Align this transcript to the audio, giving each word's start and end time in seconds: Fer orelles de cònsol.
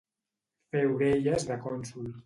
Fer 0.73 0.83
orelles 0.95 1.49
de 1.53 1.63
cònsol. 1.69 2.15